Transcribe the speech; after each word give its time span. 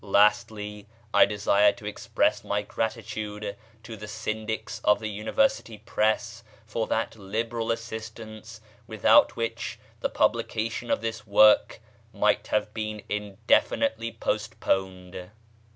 Lastly, 0.03 0.87
I 1.13 1.25
desire 1.27 1.73
to 1.73 1.85
express 1.85 2.43
my 2.43 2.63
gratitude 2.63 3.55
to 3.83 3.95
the 3.95 4.07
Syndics 4.07 4.81
of 4.83 4.99
the 4.99 5.09
University 5.11 5.77
Press 5.77 6.43
for 6.65 6.87
that 6.87 7.15
liberal 7.17 7.71
assistance 7.71 8.61
without 8.87 9.35
which 9.35 9.77
the 9.99 10.09
publication 10.09 10.89
of 10.89 11.01
this 11.01 11.27
work 11.27 11.79
might 12.13 12.47
have 12.47 12.73
been 12.73 13.03
indefinitely 13.09 14.11
postponed. 14.11 15.29